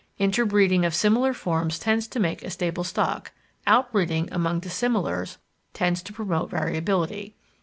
Interbreeding 0.17 0.83
of 0.83 0.95
similar 0.95 1.31
forms 1.31 1.77
tends 1.77 2.07
to 2.07 2.19
make 2.19 2.43
a 2.43 2.49
stable 2.49 2.83
stock; 2.83 3.31
out 3.67 3.91
breeding 3.91 4.27
among 4.31 4.59
dissimilars 4.59 5.37
tends 5.75 6.01
to 6.01 6.11
promote 6.11 6.49
variability. 6.49 7.35